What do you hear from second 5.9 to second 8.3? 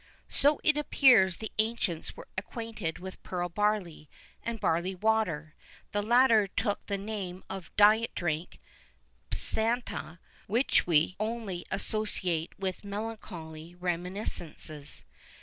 the latter took the name of diet